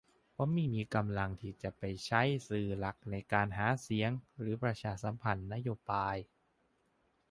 [0.31, 6.15] เพราะไม่มีกำลังที่จะไปใช้สื่อหลักในการหาเสียง หรือ ประชาสัมพันธ์นโยบาย